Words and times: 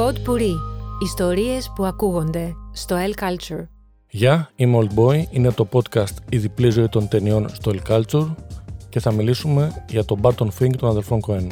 Pod 0.00 0.12
Puri. 0.12 0.54
Ιστορίες 1.02 1.72
που 1.74 1.84
ακούγονται 1.84 2.54
στο 2.72 2.96
El 2.96 3.22
Culture. 3.22 3.66
Γεια, 4.10 4.50
είμαι 4.56 4.78
Old 4.82 4.98
Boy, 4.98 5.22
είναι 5.30 5.52
το 5.52 5.68
podcast 5.72 6.14
«Η 6.28 6.38
διπλή 6.38 6.70
ζωή 6.70 6.88
των 6.88 7.08
ταινιών» 7.08 7.48
στο 7.48 7.72
El 7.74 7.90
Culture 7.90 8.34
και 8.88 9.00
θα 9.00 9.12
μιλήσουμε 9.12 9.84
για 9.88 10.04
τον 10.04 10.20
Barton 10.22 10.48
Fink 10.58 10.76
των 10.76 10.88
αδελφών 10.88 11.20
Cohen. 11.26 11.46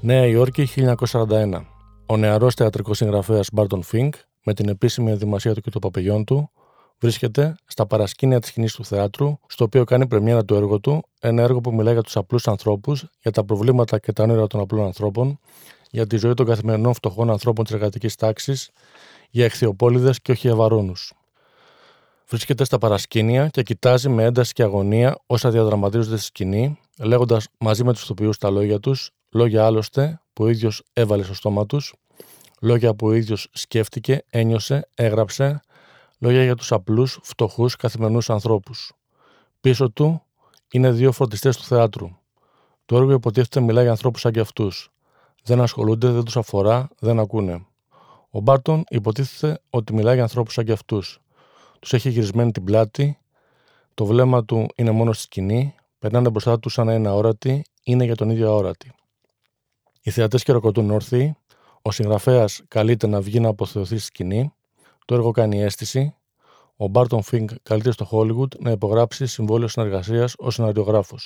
Νέα 0.00 0.26
Υόρκη 0.26 0.68
1941. 1.10 1.64
Ο 2.06 2.16
νεαρός 2.16 2.54
θεατρικός 2.54 2.96
συγγραφέας 2.96 3.48
Barton 3.56 3.80
Fink, 3.92 4.10
με 4.44 4.54
την 4.54 4.68
επίσημη 4.68 5.10
ενδυμασία 5.10 5.54
του 5.54 5.60
και 5.60 5.70
των 5.70 5.80
παπεγιών 5.80 6.24
του, 6.24 6.50
βρίσκεται 6.98 7.54
στα 7.66 7.86
παρασκήνια 7.86 8.40
της 8.40 8.48
σκηνής 8.48 8.74
του 8.74 8.84
θεάτρου, 8.84 9.38
στο 9.46 9.64
οποίο 9.64 9.84
κάνει 9.84 10.06
πρεμιέρα 10.06 10.44
του 10.44 10.54
έργο 10.54 10.80
του, 10.80 11.02
ένα 11.20 11.42
έργο 11.42 11.60
που 11.60 11.74
μιλάει 11.74 11.92
για 11.92 12.02
τους 12.02 12.16
απλούς 12.16 12.48
ανθρώπους, 12.48 13.06
για 13.22 13.30
τα 13.30 13.44
προβλήματα 13.44 13.98
και 13.98 14.12
τα 14.12 14.22
όνειρα 14.22 14.46
των 14.46 14.60
απλών 14.60 14.84
ανθρώπων, 14.84 15.38
για 15.90 16.06
τη 16.06 16.16
ζωή 16.16 16.34
των 16.34 16.46
καθημερινών 16.46 16.94
φτωχών 16.94 17.30
ανθρώπων 17.30 17.64
της 17.64 17.74
εργατικής 17.74 18.14
τάξης, 18.14 18.70
για 19.30 19.44
εχθιοπόλυδε 19.44 20.14
και 20.22 20.32
όχι 20.32 20.48
ευαρώνου. 20.48 20.92
Βρίσκεται 22.28 22.64
στα 22.64 22.78
παρασκήνια 22.78 23.48
και 23.48 23.62
κοιτάζει 23.62 24.08
με 24.08 24.24
ένταση 24.24 24.52
και 24.52 24.62
αγωνία 24.62 25.18
όσα 25.26 25.50
διαδραματίζονται 25.50 26.16
στη 26.16 26.24
σκηνή, 26.24 26.78
λέγοντας 26.98 27.46
μαζί 27.58 27.84
με 27.84 27.92
τους 27.92 28.02
ηθοποιούς 28.02 28.38
τα 28.38 28.50
λόγια 28.50 28.80
τους, 28.80 29.10
λόγια 29.30 29.66
άλλωστε 29.66 30.20
που 30.32 30.44
ο 30.44 30.48
ίδιος 30.48 30.82
έβαλε 30.92 31.22
στο 31.22 31.34
στόμα 31.34 31.66
τους, 31.66 31.94
λόγια 32.60 32.94
που 32.94 33.06
ο 33.06 33.12
ίδιος 33.12 33.48
σκέφτηκε, 33.52 34.24
ένιωσε, 34.30 34.88
έγραψε, 34.94 35.60
λόγια 36.18 36.44
για 36.44 36.54
τους 36.54 36.72
απλούς, 36.72 37.18
φτωχούς, 37.22 37.76
καθημερινούς 37.76 38.30
ανθρώπους. 38.30 38.92
Πίσω 39.60 39.90
του 39.90 40.22
είναι 40.70 40.90
δύο 40.90 41.12
φροντιστές 41.12 41.56
του 41.56 41.62
θεάτρου. 41.62 42.08
Το 42.86 42.96
έργο 42.96 43.12
υποτίθεται 43.12 43.60
μιλάει 43.60 43.82
για 43.82 43.92
ανθρώπους 43.92 44.20
σαν 44.20 44.32
και 44.32 44.40
αυτούς. 44.40 44.90
Δεν 45.42 45.60
ασχολούνται, 45.60 46.10
δεν 46.10 46.24
τους 46.24 46.36
αφορά, 46.36 46.88
δεν 46.98 47.18
ακούνε. 47.18 47.66
Ο 48.30 48.40
Μπάρτον 48.40 48.84
υποτίθεται 48.88 49.60
ότι 49.70 49.94
μιλάει 49.94 50.14
για 50.14 50.22
ανθρώπους 50.22 50.54
σαν 50.54 50.64
και 50.64 50.72
αυτούς. 50.72 51.20
Τους 51.80 51.92
έχει 51.92 52.10
γυρισμένη 52.10 52.50
την 52.50 52.64
πλάτη, 52.64 53.18
το 53.94 54.04
βλέμμα 54.04 54.44
του 54.44 54.66
είναι 54.76 54.90
μόνο 54.90 55.12
στη 55.12 55.22
σκηνή, 55.22 55.74
περνάνε 55.98 56.30
μπροστά 56.30 56.58
τους 56.58 56.72
σαν 56.72 56.86
να 56.86 56.94
είναι 56.94 57.08
αόρατοι, 57.08 57.64
είναι 57.82 58.04
για 58.04 58.14
τον 58.14 58.30
ίδιο 58.30 58.48
αόρατοι. 58.48 58.92
Οι 60.02 60.10
θεατές 60.10 60.42
χειροκροτούν 60.42 60.90
όρθιοι, 60.90 61.36
ο 61.82 61.90
συγγραφέας 61.90 62.62
καλείται 62.68 63.06
να 63.06 63.20
βγει 63.20 63.40
να 63.40 63.48
αποθεωθεί 63.48 63.96
στη 63.96 64.06
σκηνή, 64.06 64.52
το 65.04 65.14
έργο 65.14 65.30
κάνει 65.30 65.62
αίσθηση, 65.62 66.14
ο 66.76 66.86
Μπάρτον 66.86 67.22
Φινκ 67.22 67.50
καλείται 67.62 67.90
στο 67.90 68.08
Hollywood 68.10 68.58
να 68.58 68.70
υπογράψει 68.70 69.26
συμβόλαιο 69.26 69.68
συνεργασίας 69.68 70.34
ως 70.38 70.54
σεναριογράφο. 70.54 71.16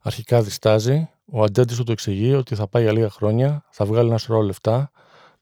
Αρχικά 0.00 0.42
διστάζει, 0.42 1.08
ο 1.24 1.42
ατζέντη 1.42 1.74
του 1.74 1.84
το 1.84 1.92
εξηγεί 1.92 2.34
ότι 2.34 2.54
θα 2.54 2.68
πάει 2.68 2.82
για 2.82 2.92
λίγα 2.92 3.10
χρόνια, 3.10 3.64
θα 3.70 3.84
βγάλει 3.84 4.08
ένα 4.08 4.18
σωρό 4.18 4.40
λεφτά, 4.40 4.90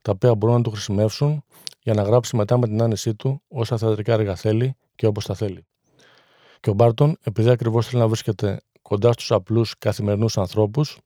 τα 0.01 0.11
οποία 0.11 0.35
μπορούν 0.35 0.55
να 0.55 0.61
του 0.61 0.71
χρησιμεύσουν 0.71 1.43
για 1.81 1.93
να 1.93 2.01
γράψει 2.01 2.35
μετά 2.35 2.57
με 2.57 2.67
την 2.67 2.81
άνεσή 2.81 3.15
του 3.15 3.41
όσα 3.47 3.77
θεατρικά 3.77 4.13
έργα 4.13 4.35
θέλει 4.35 4.75
και 4.95 5.05
όπως 5.05 5.25
τα 5.25 5.35
θέλει. 5.35 5.65
Και 6.59 6.69
ο 6.69 6.73
Μπάρτον, 6.73 7.17
επειδή 7.21 7.49
ακριβώς 7.49 7.87
θέλει 7.87 8.01
να 8.01 8.07
βρίσκεται 8.07 8.61
κοντά 8.81 9.11
στους 9.11 9.31
απλούς 9.31 9.77
καθημερινούς 9.77 10.37
ανθρώπους, 10.37 10.99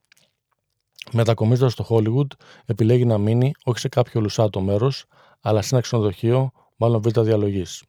μετακομίζοντας 1.12 1.72
στο 1.72 1.86
Hollywood, 1.90 2.28
επιλέγει 2.66 3.06
να 3.06 3.18
μείνει 3.18 3.52
όχι 3.64 3.80
σε 3.80 3.88
κάποιο 3.88 4.22
λουσάτο 4.22 4.62
μέρος, 4.62 5.06
αλλά 5.42 5.62
σε 5.62 5.70
ένα 5.72 5.82
ξενοδοχείο, 5.82 6.52
μάλλον 6.76 7.02
β' 7.02 7.20
διαλογής. 7.20 7.84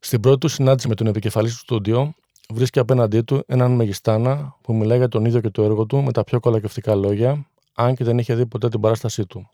Στην 0.00 0.20
πρώτη 0.20 0.38
του 0.38 0.48
συνάντηση 0.48 0.88
με 0.88 0.94
τον 0.94 1.06
επικεφαλής 1.06 1.52
του 1.52 1.58
στούντιο, 1.58 2.14
βρίσκει 2.52 2.78
απέναντί 2.78 3.20
του 3.20 3.42
έναν 3.46 3.72
μεγιστάνα 3.72 4.56
που 4.62 4.74
μιλάει 4.74 4.98
για 4.98 5.08
τον 5.08 5.24
ίδιο 5.24 5.40
και 5.40 5.50
το 5.50 5.62
έργο 5.62 5.86
του 5.86 6.02
με 6.02 6.12
τα 6.12 6.24
πιο 6.24 6.40
κολακευτικά 6.40 6.94
λόγια, 6.94 7.46
αν 7.74 7.94
και 7.94 8.04
δεν 8.04 8.18
είχε 8.18 8.34
δει 8.34 8.46
ποτέ 8.46 8.68
την 8.68 8.80
παράστασή 8.80 9.26
του. 9.26 9.50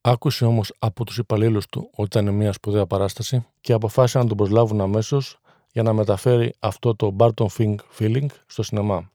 Άκουσε 0.00 0.44
όμως 0.44 0.74
από 0.78 1.04
τους 1.04 1.18
υπαλλήλους 1.18 1.66
του 1.66 1.90
ότι 1.94 2.18
ήταν 2.18 2.34
μια 2.34 2.52
σπουδαία 2.52 2.86
παράσταση 2.86 3.46
και 3.60 3.72
αποφάσισε 3.72 4.18
να 4.18 4.26
τον 4.26 4.36
προσλάβουν 4.36 4.80
αμέσως 4.80 5.38
για 5.72 5.82
να 5.82 5.92
μεταφέρει 5.92 6.54
αυτό 6.58 6.96
το 6.96 7.16
Barton 7.18 7.46
Fink 7.58 7.74
feeling 7.98 8.26
στο 8.46 8.62
σινεμά. 8.62 9.10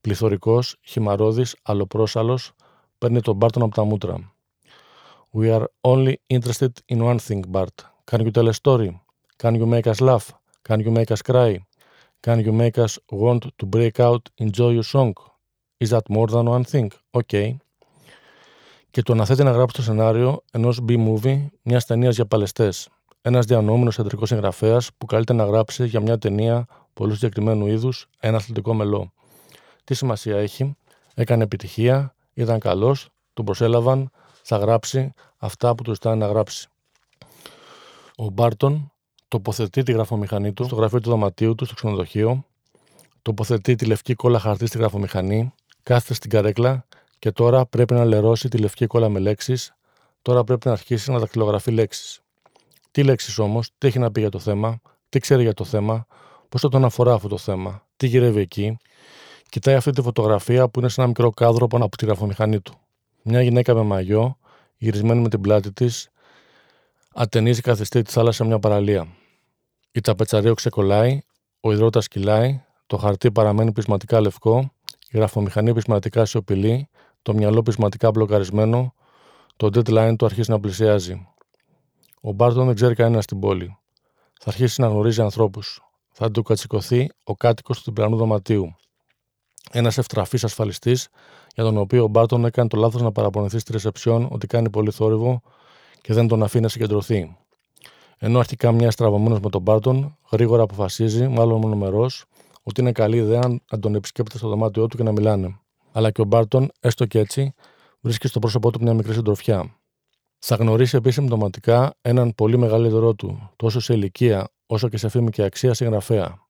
Πληθωρικός, 0.00 0.76
χυμαρόδης, 0.82 1.56
αλλοπρόσαλος, 1.62 2.52
παίρνει 2.98 3.20
τον 3.20 3.38
Barton 3.40 3.60
από 3.60 3.74
τα 3.74 3.84
μούτρα. 3.84 4.34
We 5.32 5.60
are 5.60 5.64
only 5.80 6.14
interested 6.32 6.70
in 6.92 7.02
one 7.02 7.18
thing, 7.18 7.40
Bart. 7.50 7.74
Can 8.10 8.20
you 8.20 8.30
tell 8.30 8.48
a 8.48 8.52
story? 8.52 9.00
Can 9.42 9.54
you 9.54 9.66
make 9.66 9.86
us 9.86 10.00
laugh? 10.00 10.26
Can 10.68 10.78
you 10.80 10.90
make 10.90 11.10
us 11.10 11.22
cry? 11.22 11.56
Can 12.26 12.38
you 12.40 12.52
make 12.52 12.78
us 12.78 12.98
want 13.10 13.42
to 13.58 13.66
break 13.66 14.00
out 14.00 14.30
in 14.38 14.50
joyous 14.50 14.88
song? 14.88 15.12
Is 15.78 15.90
that 15.90 16.08
more 16.08 16.26
than 16.26 16.46
one 16.46 16.64
thing? 16.64 16.88
Okay. 17.10 17.56
Και 18.90 19.02
το 19.02 19.14
να 19.14 19.24
θέτει 19.24 19.42
να 19.42 19.50
γράψει 19.50 19.76
το 19.76 19.82
σενάριο 19.82 20.42
ενός 20.52 20.80
B-movie, 20.88 21.46
μιας 21.62 21.84
ταινίας 21.84 22.14
για 22.14 22.26
παλαιστές. 22.26 22.88
Ένας 23.20 23.44
διανοούμενος 23.44 23.94
θεατρικό 23.94 24.26
συγγραφέας 24.26 24.90
που 24.98 25.06
καλείται 25.06 25.32
να 25.32 25.44
γράψει 25.44 25.86
για 25.86 26.00
μια 26.00 26.18
ταινία 26.18 26.66
πολύ 26.92 27.14
συγκεκριμένου 27.14 27.66
είδους 27.66 28.08
ένα 28.20 28.36
αθλητικό 28.36 28.74
μελό. 28.74 29.12
Τι 29.84 29.94
σημασία 29.94 30.36
έχει, 30.36 30.76
έκανε 31.14 31.42
επιτυχία, 31.42 32.14
ήταν 32.34 32.58
καλός, 32.58 33.08
τον 33.32 33.44
προσέλαβαν, 33.44 34.10
θα 34.42 34.56
γράψει 34.56 35.12
αυτά 35.36 35.74
που 35.74 35.82
του 35.82 35.92
ζητάνε 35.92 36.16
να 36.16 36.26
γράψει. 36.26 36.68
Ο 38.16 38.28
Μπάρτον 38.30 38.92
τοποθετεί 39.34 39.82
τη 39.82 39.92
γραφομηχανή 39.92 40.52
του 40.52 40.64
στο 40.64 40.74
γραφείο 40.74 41.00
του 41.00 41.10
δωματίου 41.10 41.54
του 41.54 41.64
στο 41.64 41.74
ξενοδοχείο, 41.74 42.44
τοποθετεί 43.22 43.74
τη 43.74 43.84
λευκή 43.84 44.14
κόλλα 44.14 44.38
χαρτί 44.38 44.66
στη 44.66 44.78
γραφομηχανή, 44.78 45.52
κάθεται 45.82 46.14
στην 46.14 46.30
καρέκλα 46.30 46.86
και 47.18 47.30
τώρα 47.30 47.66
πρέπει 47.66 47.94
να 47.94 48.04
λερώσει 48.04 48.48
τη 48.48 48.58
λευκή 48.58 48.86
κόλλα 48.86 49.08
με 49.08 49.18
λέξεις, 49.18 49.74
τώρα 50.22 50.44
πρέπει 50.44 50.66
να 50.66 50.72
αρχίσει 50.72 51.10
να 51.10 51.18
δακτυλογραφεί 51.18 51.70
λέξεις. 51.70 52.20
Τι 52.90 53.02
λέξεις 53.02 53.38
όμως, 53.38 53.70
τι 53.78 53.86
έχει 53.86 53.98
να 53.98 54.10
πει 54.10 54.20
για 54.20 54.28
το 54.28 54.38
θέμα, 54.38 54.80
τι 55.08 55.18
ξέρει 55.18 55.42
για 55.42 55.54
το 55.54 55.64
θέμα, 55.64 56.06
πώς 56.48 56.60
θα 56.60 56.68
τον 56.68 56.84
αφορά 56.84 57.14
αυτό 57.14 57.28
το 57.28 57.38
θέμα, 57.38 57.86
τι 57.96 58.06
γυρεύει 58.06 58.40
εκεί. 58.40 58.76
Κοιτάει 59.48 59.74
αυτή 59.74 59.90
τη 59.90 60.02
φωτογραφία 60.02 60.68
που 60.68 60.78
είναι 60.78 60.88
σε 60.88 61.00
ένα 61.00 61.08
μικρό 61.08 61.30
κάδρο 61.30 61.66
πάνω 61.66 61.84
από 61.84 61.96
τη 61.96 62.04
γραφομηχανή 62.04 62.60
του. 62.60 62.74
Μια 63.22 63.42
γυναίκα 63.42 63.74
με 63.74 63.82
μαγιό, 63.82 64.38
γυρισμένη 64.76 65.20
με 65.20 65.28
την 65.28 65.40
πλάτη 65.40 65.72
της, 65.72 66.08
ατενίζει 67.14 67.60
καθιστή 67.60 68.02
τη 68.02 68.10
θάλασσα 68.10 68.42
σε 68.42 68.48
μια 68.48 68.58
παραλία. 68.58 69.08
Η 69.96 70.00
ταπετσαρίο 70.00 70.54
ξεκολλάει, 70.54 71.20
ο 71.60 71.72
υδρότας 71.72 72.08
κυλάει, 72.08 72.62
το 72.86 72.96
χαρτί 72.96 73.32
παραμένει 73.32 73.72
πεισματικά 73.72 74.20
λευκό, 74.20 74.72
η 75.10 75.16
γραφομηχανή 75.16 75.74
πεισματικά 75.74 76.24
σιωπηλή, 76.24 76.88
το 77.22 77.34
μυαλό 77.34 77.62
πεισματικά 77.62 78.10
μπλοκαρισμένο, 78.10 78.94
το 79.56 79.66
deadline 79.66 80.14
του 80.18 80.24
αρχίζει 80.24 80.50
να 80.50 80.60
πλησιάζει. 80.60 81.28
Ο 82.20 82.32
Μπάρτον 82.32 82.66
δεν 82.66 82.74
ξέρει 82.74 82.94
κανένας 82.94 83.24
στην 83.24 83.40
πόλη. 83.40 83.78
Θα 84.40 84.50
αρχίσει 84.50 84.80
να 84.80 84.86
γνωρίζει 84.86 85.20
ανθρώπους. 85.20 85.82
Θα 86.12 86.30
του 86.30 86.42
κατσικωθεί 86.42 87.10
ο 87.24 87.34
κάτοικος 87.34 87.78
του 87.78 87.84
διπλανού 87.84 88.16
δωματίου. 88.16 88.74
Ένας 89.70 89.98
ευτραφής 89.98 90.44
ασφαλιστής, 90.44 91.08
για 91.54 91.64
τον 91.64 91.76
οποίο 91.76 92.04
ο 92.04 92.08
Μπάρτον 92.08 92.44
έκανε 92.44 92.68
το 92.68 92.76
λάθος 92.76 93.02
να 93.02 93.12
παραπονεθεί 93.12 93.58
στη 93.58 93.72
ρεσεψιόν 93.72 94.28
ότι 94.30 94.46
κάνει 94.46 94.70
πολύ 94.70 94.90
θόρυβο 94.90 95.42
και 96.00 96.12
δεν 96.12 96.28
τον 96.28 96.42
αφήνει 96.42 96.62
να 96.62 96.68
συγκεντρωθεί. 96.68 97.36
Ενώ 98.18 98.38
αρχικά 98.38 98.72
μια 98.72 98.90
στραβωμένο 98.90 99.38
με 99.42 99.50
τον 99.50 99.62
Μπάρτον, 99.62 100.16
γρήγορα 100.30 100.62
αποφασίζει, 100.62 101.28
μάλλον 101.28 101.60
μονομερό, 101.60 102.10
ότι 102.62 102.80
είναι 102.80 102.92
καλή 102.92 103.16
ιδέα 103.16 103.60
να 103.70 103.78
τον 103.78 103.94
επισκέπτεται 103.94 104.38
στο 104.38 104.48
δωμάτιό 104.48 104.86
του 104.86 104.96
και 104.96 105.02
να 105.02 105.12
μιλάνε. 105.12 105.58
Αλλά 105.92 106.10
και 106.10 106.20
ο 106.20 106.24
Μπάρτον, 106.24 106.70
έστω 106.80 107.06
και 107.06 107.18
έτσι, 107.18 107.54
βρίσκει 108.00 108.28
στο 108.28 108.38
πρόσωπό 108.38 108.70
του 108.70 108.82
μια 108.82 108.94
μικρή 108.94 109.12
συντροφιά. 109.12 109.74
Θα 110.38 110.54
γνωρίσει 110.54 110.96
επίσης 110.96 111.18
συμπτωματικά 111.20 111.94
έναν 112.02 112.34
πολύ 112.34 112.58
μεγαλύτερό 112.58 113.14
του, 113.14 113.50
τόσο 113.56 113.80
σε 113.80 113.94
ηλικία 113.94 114.48
όσο 114.66 114.88
και 114.88 114.96
σε 114.96 115.08
φήμη 115.08 115.30
και 115.30 115.42
αξία 115.42 115.74
συγγραφέα. 115.74 116.42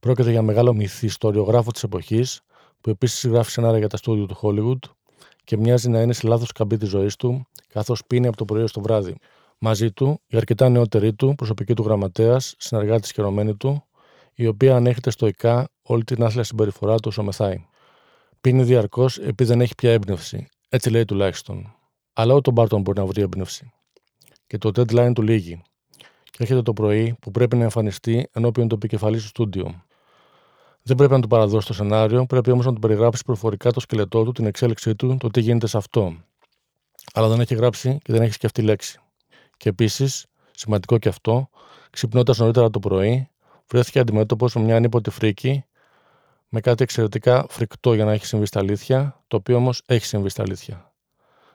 Πρόκειται 0.00 0.30
για 0.30 0.42
μεγάλο 0.42 0.74
μυθιστοριογράφο 0.74 1.70
της 1.70 1.82
εποχής, 1.82 2.40
που 2.80 2.90
επίσης 2.90 3.26
γράφει 3.26 3.50
σενάρια 3.50 3.78
για 3.78 3.88
τα 3.88 3.96
στούντιο 3.96 4.26
του 4.26 4.38
Hollywood 4.42 4.90
και 5.44 5.56
μοιάζει 5.56 5.88
να 5.88 6.00
είναι 6.00 6.12
σε 6.12 6.28
λάθος 6.28 6.52
καμπή 6.52 6.76
της 6.76 6.88
ζωής 6.88 7.16
του, 7.16 7.46
καθώς 7.72 8.02
πίνει 8.06 8.26
από 8.26 8.36
το 8.36 8.44
πρωί 8.44 8.66
στο 8.66 8.80
βράδυ. 8.80 9.16
Μαζί 9.58 9.92
του, 9.92 10.20
η 10.26 10.36
αρκετά 10.36 10.68
νεότερη 10.68 11.14
του, 11.14 11.34
προσωπική 11.34 11.74
του 11.74 11.82
γραμματέας, 11.82 12.54
συνεργάτης 12.58 13.12
και 13.12 13.20
ερωμένη 13.20 13.56
του, 13.56 13.84
η 14.34 14.46
οποία 14.46 14.76
ανέχεται 14.76 15.10
στοικά 15.10 15.68
όλη 15.82 16.04
την 16.04 16.22
άθλια 16.22 16.42
συμπεριφορά 16.44 16.94
του 16.94 17.08
όσο 17.08 17.22
μεθάει. 17.22 17.66
Πίνει 18.40 18.62
διαρκώς 18.62 19.18
επειδή 19.18 19.44
δεν 19.44 19.60
έχει 19.60 19.74
πια 19.74 19.92
έμπνευση, 19.92 20.48
έτσι 20.68 20.90
λέει 20.90 21.04
τουλάχιστον. 21.04 21.74
Αλλά 22.12 22.34
ούτε 22.34 22.50
ο 22.50 22.52
Μπάρτον 22.52 22.80
μπορεί 22.80 22.98
να 22.98 23.06
βρει 23.06 23.22
έμπνευση. 23.22 23.72
Και 24.46 24.58
το 24.58 24.68
deadline 24.68 25.12
του 25.14 25.22
λύγει. 25.22 25.62
Και 26.24 26.36
έρχεται 26.38 26.62
το 26.62 26.72
πρωί 26.72 27.16
που 27.20 27.30
πρέπει 27.30 27.56
να 27.56 27.62
εμφανιστεί 27.62 28.28
ενώπιον 28.32 28.68
του 28.68 28.74
επικεφαλής 28.74 29.22
του 29.22 29.28
στούντιο. 29.28 29.84
Δεν 30.82 30.96
πρέπει 30.96 31.12
να 31.12 31.20
του 31.20 31.28
παραδώσει 31.28 31.66
το 31.66 31.74
σενάριο, 31.74 32.26
πρέπει 32.26 32.50
όμως 32.50 32.66
να 32.66 32.72
του 32.72 32.78
περιγράψει 32.78 33.24
προφορικά 33.24 33.70
το 33.70 33.80
σκελετό 33.80 34.24
του, 34.24 34.32
την 34.32 34.46
εξέλιξή 34.46 34.94
του, 34.94 35.16
το 35.20 35.28
τι 35.28 35.40
γίνεται 35.40 35.66
σε 35.66 35.76
αυτό. 35.76 36.16
Αλλά 37.12 37.28
δεν 37.28 37.40
έχει 37.40 37.54
γράψει 37.54 37.98
και 38.02 38.12
δεν 38.12 38.22
έχει 38.22 38.32
σκεφτεί 38.32 38.62
λέξη. 38.62 38.98
Και 39.64 39.70
επίσης, 39.70 40.26
σημαντικό 40.50 40.98
και 40.98 41.08
αυτό, 41.08 41.48
ξυπνώντας 41.90 42.38
νωρίτερα 42.38 42.70
το 42.70 42.78
πρωί, 42.78 43.28
βρέθηκε 43.68 43.98
αντιμέτωπος 43.98 44.54
με 44.54 44.62
μια 44.62 44.76
ανίποτη 44.76 45.10
φρίκη, 45.10 45.64
με 46.48 46.60
κάτι 46.60 46.82
εξαιρετικά 46.82 47.46
φρικτό 47.48 47.94
για 47.94 48.04
να 48.04 48.12
έχει 48.12 48.26
συμβεί 48.26 48.46
στα 48.46 48.60
αλήθεια, 48.60 49.22
το 49.28 49.36
οποίο 49.36 49.56
όμως 49.56 49.82
έχει 49.86 50.06
συμβεί 50.06 50.28
στα 50.28 50.42
αλήθεια. 50.42 50.92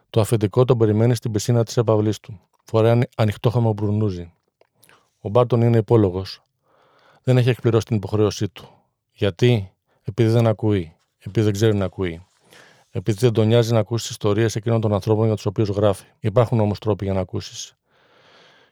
Το 0.09 0.21
αφεντικό 0.21 0.65
τον 0.65 0.77
περιμένει 0.77 1.15
στην 1.15 1.31
πισίνα 1.31 1.63
της 1.63 1.77
έπαυλή 1.77 2.19
του. 2.21 2.39
Φοράει 2.63 2.99
ανοιχτό 3.15 3.49
χαμομπρουνούζι. 3.49 4.33
Ο 5.19 5.29
Μπάρτον 5.29 5.61
είναι 5.61 5.77
υπόλογος. 5.77 6.43
Δεν 7.23 7.37
έχει 7.37 7.49
εκπληρώσει 7.49 7.85
την 7.85 7.95
υποχρέωσή 7.95 8.49
του. 8.49 8.69
Γιατί; 9.11 9.71
Επειδή 10.03 10.29
δεν 10.29 10.47
ακούει. 10.47 10.95
Επειδή 11.17 11.41
δεν 11.41 11.53
ξέρει 11.53 11.75
να 11.75 11.85
ακούει. 11.85 12.25
Επειδή 12.91 13.17
δεν 13.19 13.33
τον 13.33 13.47
νοιάζει 13.47 13.73
να 13.73 13.79
ακούσει 13.79 14.05
τι 14.05 14.11
ιστορίες 14.11 14.55
εκείνων 14.55 14.81
των 14.81 14.93
ανθρώπων 14.93 15.25
για 15.25 15.35
τους 15.35 15.45
οποίους 15.45 15.69
γράφει. 15.69 16.05
Υπάρχουν 16.19 16.59
όμως 16.59 16.79
τρόποι 16.79 17.05
για 17.05 17.13
να 17.13 17.19
ακούσεις. 17.19 17.73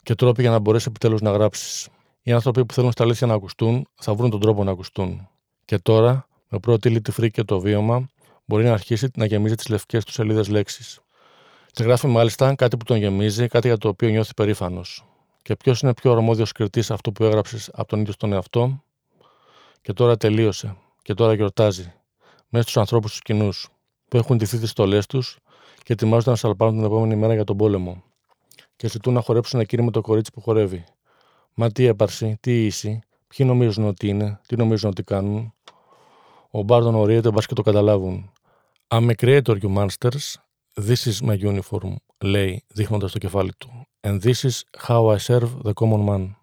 Και 0.08 0.16
τρόποι 0.16 0.42
για 0.42 0.52
να 0.52 0.60
μπορέσει 0.60 0.86
επιτέλους 0.90 1.22
να 1.22 1.32
γράψεις. 1.32 1.88
Οι 2.22 2.32
άνθρωποι 2.32 2.66
που 2.66 2.74
θέλουν 2.74 2.92
στα 2.92 3.04
αλήθεια 3.04 3.28
να 3.28 3.34
ακουστούν 3.34 3.88
θα 3.96 4.14
βρουν 4.14 4.30
τον 4.30 4.40
τρόπο 4.40 4.64
να 4.64 4.72
ακουστούν. 4.72 5.28
Και 5.66 5.78
τώρα, 5.78 6.28
με 6.50 6.60
πρώτη 6.60 6.88
ύλη 6.88 7.02
τη 7.02 7.32
και 7.32 7.44
το 7.44 7.60
βίωμα, 7.60 8.08
μπορεί 8.46 8.64
να 8.64 8.74
αρχίσει 8.74 9.08
να 9.16 9.26
γεμίζει 9.26 9.56
τις 9.56 9.68
λευκές 9.70 10.06
του 10.06 10.12
σελίδες 10.12 10.48
λέξεις. 10.48 11.00
Και 11.72 11.84
γράφει 11.84 12.08
μάλιστα 12.08 12.56
κάτι 12.56 12.78
που 12.78 12.84
τον 12.84 12.98
γεμίζει, 12.98 13.48
κάτι 13.48 13.68
για 13.68 13.78
το 13.78 13.88
οποίο 13.88 14.10
νιώθει 14.10 14.34
περήφανος. 14.34 15.06
Και 15.42 15.56
ποιος 15.56 15.82
είναι 15.82 15.94
πιο 15.94 16.12
αρμόδιος 16.12 16.52
κριτής 16.52 16.92
αυτού 16.92 17.12
που 17.12 17.24
έγραψες 17.24 17.70
από 17.74 17.88
τον 17.88 18.00
ίδιο 18.00 18.14
τον 18.18 18.34
εαυτό; 18.34 18.84
Και 19.82 19.94
τώρα 19.94 20.18
τελείωσε. 20.18 20.76
Και 21.02 21.14
τώρα 21.14 21.34
γιορτάζει. 21.34 21.94
Μέσα 22.50 22.64
στους 22.64 22.78
ανθρώπους 22.78 23.12
τους 23.12 23.22
κοινούς, 23.22 23.70
που 24.08 24.18
έχουν 24.18 24.38
τηθεί 24.38 24.58
τις 24.58 24.70
στολές 24.70 25.06
τους 25.06 25.38
και 25.84 25.94
ετοιμάζονται 25.94 26.30
να 26.30 26.36
σαλπάρουν 26.36 26.76
την 26.76 26.84
επόμενη 26.84 27.16
μέρα 27.16 27.34
για 27.34 27.44
τον 27.44 27.58
πόλεμο. 27.58 28.04
Και 28.78 28.88
ζητούν 28.88 29.14
να 29.14 29.22
χορέψουν 29.22 29.60
εκείνη 29.60 29.84
με 29.84 29.92
το 29.92 30.02
κορίτσι 30.02 30.32
που 30.32 30.42
χορεύει. 30.42 30.84
Μα 31.54 31.72
τι 31.72 31.86
έπαρση, 31.86 32.38
τι 32.40 32.66
ίση, 32.66 33.00
ποιοι 33.28 33.46
νομίζουν 33.50 33.86
ότι 33.86 34.08
είναι, 34.08 34.40
τι 34.48 34.56
νομίζουν 34.56 34.90
ότι 34.90 35.04
κάνουν. 35.04 35.54
Ο 36.52 36.62
Μπάρτον 36.62 36.96
ορίεται, 36.96 37.32
μπας 37.32 37.46
και 37.46 37.54
το 37.54 37.62
καταλάβουν. 37.62 38.32
I'm 38.88 39.10
a 39.10 39.16
creator, 39.22 39.56
you 39.62 39.70
monsters. 39.76 40.36
This 40.88 41.06
is 41.06 41.28
my 41.28 41.38
uniform, 41.38 41.96
λέει, 42.24 42.64
δείχνοντας 42.68 43.12
το 43.12 43.18
κεφάλι 43.18 43.52
του. 43.58 43.88
And 44.02 44.22
this 44.22 44.44
is 44.44 44.62
how 44.88 45.06
I 45.06 45.18
serve 45.18 45.50
the 45.64 45.74
common 45.74 46.08
man. 46.08 46.36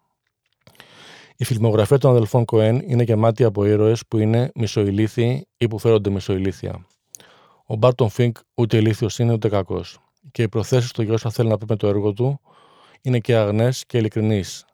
Η 1.37 1.45
φιλμογραφία 1.45 1.99
των 1.99 2.11
αδελφών 2.11 2.45
Κοέν 2.45 2.83
είναι 2.87 3.03
γεμάτη 3.03 3.45
από 3.45 3.65
ήρωες 3.65 4.07
που 4.07 4.19
είναι 4.19 4.51
μισοηλίθιοι 4.55 5.47
ή 5.57 5.69
που 5.69 5.79
φέρονται 5.79 6.11
μισοηλίθια. 6.11 6.87
Ο 7.67 7.77
Μπάρτον 7.77 8.09
Φινκ 8.09 8.37
ούτε 8.55 8.77
ηλίθιος 8.77 9.19
είναι 9.19 9.33
ούτε 9.33 9.49
κακός. 9.49 9.99
Και 10.31 10.43
οι 10.43 10.49
προθέσεις 10.49 10.93
του 10.93 11.03
για 11.03 11.12
όσα 11.12 11.31
θέλει 11.31 11.49
να 11.49 11.59
πει 11.59 11.65
με 11.69 11.76
το 11.76 11.87
έργο 11.87 12.12
του 12.12 12.41
είναι 13.00 13.19
και 13.19 13.37
αγνές 13.37 13.87
και 13.87 13.99
ειλικρινείς. 13.99 14.65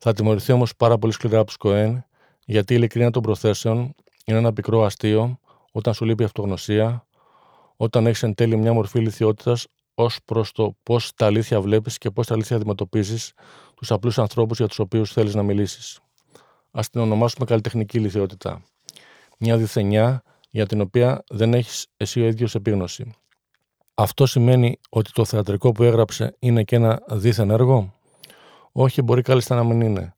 Θα 0.00 0.12
τιμωρηθεί 0.12 0.52
όμως 0.52 0.76
πάρα 0.76 0.98
πολύ 0.98 1.12
σκληρά 1.12 1.38
από 1.38 1.46
τους 1.46 1.56
Κοέν, 1.56 2.04
γιατί 2.44 2.72
η 2.72 2.76
ειλικρίνεια 2.78 3.10
των 3.10 3.22
προθέσεων 3.22 3.94
είναι 4.24 4.38
ένα 4.38 4.52
πικρό 4.52 4.84
αστείο 4.84 5.38
όταν 5.72 5.94
σου 5.94 6.04
λείπει 6.04 6.24
αυτογνωσία, 6.24 7.06
όταν 7.76 8.06
έχεις 8.06 8.22
εν 8.22 8.34
τέλει 8.34 8.56
μια 8.56 8.72
μορφή 8.72 8.98
λυθιότητας 8.98 9.66
ως 9.94 10.18
προς 10.24 10.52
το 10.52 10.76
πώς 10.82 11.14
τα 11.14 11.26
αλήθεια 11.26 11.60
βλέπεις 11.60 11.98
και 11.98 12.10
πώς 12.10 12.26
τα 12.26 12.34
αλήθεια 12.34 12.56
αντιμετωπίζεις 12.56 13.32
τους 13.74 13.90
απλούς 13.90 14.18
ανθρώπους 14.18 14.58
για 14.58 14.66
τους 14.66 14.78
οποίους 14.78 15.12
θέλεις 15.12 15.34
να 15.34 15.42
μιλήσεις. 15.42 16.00
Α 16.70 16.80
την 16.92 17.00
ονομάσουμε 17.00 17.44
καλλιτεχνική 17.44 17.98
λυθιότητα. 17.98 18.62
Μια 19.38 19.56
διθενιά 19.56 20.22
για 20.50 20.66
την 20.66 20.80
οποία 20.80 21.24
δεν 21.28 21.54
έχεις 21.54 21.86
εσύ 21.96 22.20
ο 22.20 22.26
ίδιος 22.26 22.54
επίγνωση. 22.54 23.14
Αυτό 24.02 24.26
σημαίνει 24.26 24.78
ότι 24.90 25.12
το 25.12 25.24
θεατρικό 25.24 25.72
που 25.72 25.82
έγραψε 25.82 26.36
είναι 26.38 26.62
και 26.62 26.76
ένα 26.76 27.02
δίθεν 27.08 27.50
έργο; 27.50 27.94
Όχι, 28.72 29.02
μπορεί 29.02 29.22
κάλλιστα 29.22 29.54
να 29.54 29.64
μην 29.64 29.80
είναι. 29.80 30.14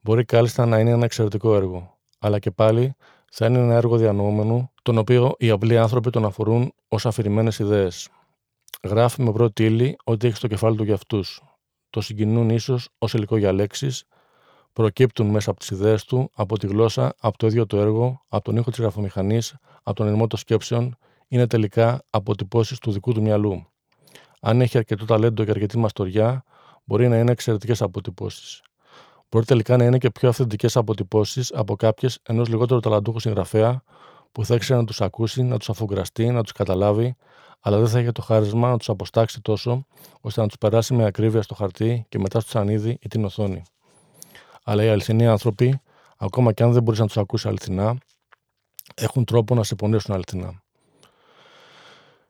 Μπορεί 0.00 0.24
κάλλιστα 0.24 0.66
να 0.66 0.78
είναι 0.78 0.90
ένα 0.90 1.04
εξαιρετικό 1.04 1.54
έργο. 1.54 1.96
Αλλά 2.18 2.38
και 2.38 2.50
πάλι 2.50 2.94
θα 3.30 3.46
είναι 3.46 3.58
ένα 3.58 3.74
έργο 3.74 3.96
διανοούμενου, 3.96 4.70
τον 4.82 4.98
οποίο 4.98 5.34
οι 5.38 5.50
απλοί 5.50 5.78
άνθρωποι 5.78 6.10
τον 6.10 6.24
αφορούν 6.24 6.72
ως 6.88 7.06
αφηρημένες 7.06 7.58
ιδέες. 7.58 8.08
Γράφει 8.82 9.22
με 9.22 9.32
πρώτη 9.32 9.64
ύλη 9.64 9.96
ότι 10.04 10.26
έχει 10.26 10.36
στο 10.36 10.46
κεφάλι 10.46 10.76
του 10.76 10.84
για 10.84 10.94
αυτούς. 10.94 11.42
Το 11.90 12.00
συγκινούν 12.00 12.50
ίσως 12.50 12.88
ως 12.98 13.14
υλικό 13.14 13.36
για 13.36 13.52
λέξεις, 13.52 14.04
προκύπτουν 14.72 15.26
μέσα 15.26 15.50
από 15.50 15.58
τις 15.58 15.70
ιδέες 15.70 16.04
του, 16.04 16.30
από 16.34 16.58
τη 16.58 16.66
γλώσσα, 16.66 17.14
από 17.20 17.38
το 17.38 17.46
ίδιο 17.46 17.66
το 17.66 17.78
έργο, 17.78 18.22
από 18.28 18.44
τον 18.44 18.56
ήχο 18.56 18.70
της 18.70 18.78
γραφομηχανής, 18.78 19.54
από 19.82 19.96
τον 19.96 20.06
ενμό 20.06 20.26
των 20.26 20.38
σκέψεων, 20.38 20.96
είναι 21.28 21.46
τελικά 21.46 22.02
αποτυπώσεις 22.10 22.78
του 22.78 22.92
δικού 22.92 23.12
του 23.12 23.22
μυαλού. 23.22 23.66
Αν 24.40 24.60
έχει 24.60 24.78
αρκετό 24.78 25.04
ταλέντο 25.04 25.44
και 25.44 25.50
αρκετή 25.50 25.78
μαστοριά, 25.78 26.44
μπορεί 26.84 27.08
να 27.08 27.18
είναι 27.18 27.32
εξαιρετικές 27.32 27.82
αποτυπώσεις. 27.82 28.62
Μπορεί 29.30 29.46
τελικά 29.46 29.76
να 29.76 29.84
είναι 29.84 29.98
και 29.98 30.10
πιο 30.10 30.28
αυθεντικές 30.28 30.76
αποτυπώσεις 30.76 31.52
από 31.52 31.76
κάποιες 31.76 32.18
ενός 32.22 32.48
λιγότερο 32.48 32.80
ταλαντούχου 32.80 33.20
συγγραφέα 33.20 33.82
που 34.32 34.44
θα 34.44 34.54
ήξερε 34.54 34.78
να 34.80 34.86
τους 34.86 35.00
ακούσει, 35.00 35.42
να 35.42 35.58
τους 35.58 35.68
αφουγκραστεί, 35.68 36.30
να 36.30 36.42
τους 36.42 36.52
καταλάβει, 36.52 37.16
αλλά 37.60 37.78
δεν 37.78 37.88
θα 37.88 38.00
είχε 38.00 38.12
το 38.12 38.22
χάρισμα 38.22 38.70
να 38.70 38.76
τους 38.76 38.88
αποστάξει 38.88 39.40
τόσο, 39.40 39.86
ώστε 40.20 40.40
να 40.40 40.46
τους 40.46 40.58
περάσει 40.58 40.94
με 40.94 41.04
ακρίβεια 41.04 41.42
στο 41.42 41.54
χαρτί 41.54 42.06
και 42.08 42.18
μετά 42.18 42.40
στο 42.40 42.50
σανίδι 42.50 42.98
ή 43.00 43.08
την 43.08 43.24
οθόνη. 43.24 43.62
Αλλά 44.64 44.84
οι 44.84 44.88
αληθινοί 44.88 45.26
άνθρωποι, 45.26 45.80
ακόμα 46.16 46.52
και 46.52 46.62
αν 46.62 46.72
δεν 46.72 46.82
μπορείς 46.82 47.00
να 47.00 47.06
τους 47.06 47.16
ακούσεις 47.16 47.46
αληθινά, 47.46 47.98
έχουν 48.94 49.24
τρόπο 49.24 49.54
να 49.54 49.62
σε 49.62 49.74
πονέσουν 49.74 50.14
αληθινά. 50.14 50.63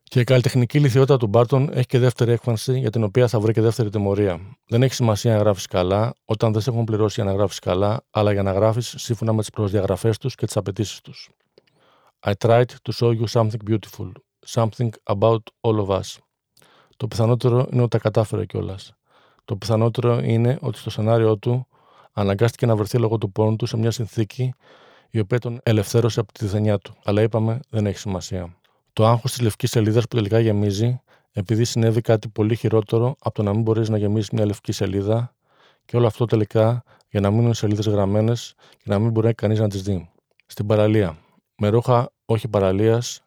Και 0.05 0.21
η 0.21 0.25
καλλιτεχνική 0.25 0.81
λυθιότητα 0.81 1.17
του 1.17 1.27
Μπάρτον 1.27 1.69
έχει 1.73 1.87
και 1.87 1.99
δεύτερη 1.99 2.33
έκφανση 2.33 2.79
για 2.79 2.91
την 2.91 3.03
οποία 3.05 3.29
θα 3.29 3.41
βρει 3.41 3.53
και 3.53 3.61
δεύτερη 3.61 3.91
τιμωρία. 3.91 4.41
Δεν 4.69 4.83
έχει 4.83 4.95
σημασία 4.95 5.33
να 5.33 5.39
γράφεις 5.39 5.67
καλά 5.67 6.15
όταν 6.25 6.53
δεν 6.53 6.63
σε 6.63 6.71
έχουν 6.71 6.85
πληρώσει 6.85 7.21
για 7.21 7.31
να 7.31 7.37
γράφεις 7.37 7.59
καλά, 7.59 8.05
αλλά 8.11 8.33
για 8.33 8.43
να 8.43 8.53
γράφεις 8.53 8.95
σύμφωνα 8.97 9.33
με 9.33 9.41
τις 9.41 9.51
προδιαγραφέ 9.51 10.11
τους 10.21 10.35
και 10.35 10.47
τις 10.47 10.57
απαιτήσεις 10.57 11.01
τους. 11.01 11.31
I 12.27 12.33
tried 12.39 12.65
to 12.65 12.93
show 12.93 13.11
you 13.11 13.27
something 13.27 13.71
beautiful, 13.71 14.13
something 14.47 14.89
about 15.05 15.43
all 15.61 15.87
of 15.87 15.89
us. 15.89 16.19
Το 16.97 17.07
πιθανότερο 17.09 17.67
είναι 17.71 17.81
ότι 17.81 17.91
τα 17.91 17.99
κατάφερε 17.99 18.45
κιόλας. 18.45 18.93
Το 19.45 19.57
πιθανότερο 19.57 20.19
είναι 20.19 20.59
ότι 20.61 20.79
στο 20.79 20.91
σενάριό 20.91 21.39
του 21.39 21.67
αναγκάστηκε 22.13 22.67
να 22.67 22.77
βρεθεί 22.77 22.99
λόγω 22.99 23.19
του 23.19 23.33
πόνου 23.33 23.57
του 23.57 23.67
σε 23.67 23.77
μια 23.77 23.91
συνθήκη 23.91 24.55
η 25.11 25.19
οποία 25.19 25.39
τον 25.39 25.61
ελευθέρωσε 25.63 26.21
από 26.21 26.33
τη 26.33 26.47
δενιά 26.47 26.79
του. 26.79 26.95
Αλλά 27.05 27.23
είπαμε, 27.23 27.61
δεν 27.69 27.87
έχει 27.87 27.99
σημασία. 27.99 28.57
Το 28.95 29.07
άγχος 29.07 29.31
της 29.33 29.41
λευκής 29.41 29.71
σελίδας 29.71 30.03
που 30.09 30.17
τελικά 30.17 30.39
γεμίζει, 30.39 31.01
επειδή 31.33 31.65
συνέβη 31.65 32.01
κάτι 32.01 32.29
πολύ 32.29 32.57
χειρότερο 32.57 33.17
από 33.19 33.35
το 33.35 33.43
να 33.43 33.51
μην 33.51 33.63
μπορείς 33.63 33.89
να 33.89 33.99
γεμίσεις 33.99 34.31
μια 34.31 34.47
λευκή 34.47 34.73
σελίδα, 34.73 35.35
και 35.85 35.97
όλο 35.97 36.07
αυτό 36.07 36.25
τελικά 36.25 36.83
για 37.09 37.21
να 37.21 37.31
μείνουν 37.31 37.55
σελίδες 37.55 37.87
γραμμένες 37.87 38.55
και 38.77 38.85
να 38.85 38.99
μην 38.99 39.11
μπορεί 39.11 39.35
κανείς 39.35 39.59
να 39.59 39.69
τις 39.69 39.83
δει. 39.83 40.11
Στην 40.47 40.67
παραλία. 40.67 41.17
Με 41.57 41.69
ρούχα 41.69 42.11
όχι 42.25 42.49
παραλίας 42.49 43.25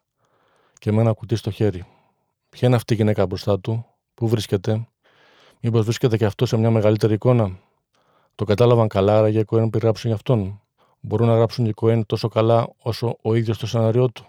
και 0.78 0.92
με 0.92 1.00
ένα 1.00 1.12
κουτί 1.12 1.36
στο 1.36 1.50
χέρι. 1.50 1.84
Ποια 2.48 2.68
είναι 2.68 2.76
αυτή 2.76 2.92
η 2.92 2.96
γυναίκα 2.96 3.26
μπροστά 3.26 3.60
του, 3.60 3.86
πού 4.14 4.28
βρίσκεται, 4.28 4.88
μήπως 5.60 5.84
βρίσκεται 5.84 6.16
και 6.16 6.24
αυτό 6.24 6.46
σε 6.46 6.56
μια 6.56 6.70
μεγαλύτερη 6.70 7.14
εικόνα; 7.14 7.58
Το 8.34 8.44
κατάλαβαν 8.44 8.88
καλά, 8.88 9.18
άραγε 9.18 9.38
οι 9.38 9.44
Κοέν 9.44 9.70
που 9.70 9.78
γράψουν 9.78 10.06
για 10.06 10.14
αυτόν; 10.14 10.60
Μπορούν 11.00 11.26
να 11.26 11.34
γράψουν 11.34 11.66
οι 11.66 11.72
Κοέν 11.72 12.06
τόσο 12.06 12.28
καλά 12.28 12.68
όσο 12.82 13.16
ο 13.22 13.34
ίδιος 13.34 13.58
το 13.58 13.66
σενάριό 13.66 14.08
του; 14.08 14.26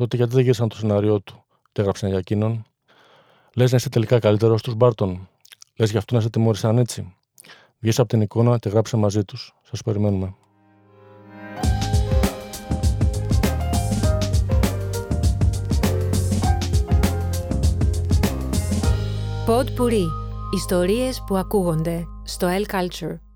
Τότε 0.00 0.16
γιατί 0.16 0.34
δεν 0.34 0.42
γύρισαν 0.42 0.68
το 0.68 0.76
σενάριό 0.76 1.20
του 1.20 1.44
και 1.72 1.80
έγραψαν 1.80 2.08
για 2.08 2.18
εκείνον. 2.18 2.64
Λες 3.54 3.70
να 3.70 3.76
είσαι 3.76 3.88
τελικά 3.88 4.18
καλύτερος 4.18 4.60
στου 4.60 4.74
Μπάρτον. 4.74 5.28
Λες 5.76 5.90
γι' 5.90 5.96
αυτό 5.96 6.14
να 6.14 6.20
σε 6.20 6.30
τιμώρησαν 6.30 6.78
έτσι. 6.78 7.14
Βγες 7.78 7.98
από 7.98 8.08
την 8.08 8.20
εικόνα 8.20 8.58
και 8.58 8.68
γράψε 8.68 8.96
μαζί 8.96 9.24
τους. 9.24 9.54
Σας 9.62 9.82
περιμένουμε. 9.82 10.34
Pod 19.46 19.80
Puri. 19.80 20.06
Ιστορίες 20.54 21.24
που 21.26 21.36
ακούγονται 21.36 22.06
στο 22.24 22.48
L 22.48 22.74
Culture. 22.74 23.29